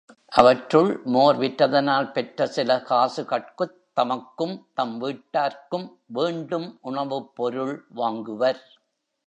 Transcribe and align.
அவற்றுள், 0.27 1.01
மோர் 1.03 1.35
விற்றதனால் 1.35 2.11
பெற்ற 2.11 2.45
சில 2.45 2.83
காசுகட்குத் 2.89 3.77
தமக்கும், 3.95 4.59
தம் 4.73 4.97
வீட்டார்க்கும் 4.97 5.99
வேண்டும் 6.05 6.77
உணவுப் 6.81 7.35
பொருள் 7.35 7.85
வாங்குவர். 7.95 8.61